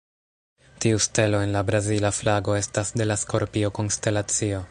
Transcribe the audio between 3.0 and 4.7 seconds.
de la Skorpio konstelacio.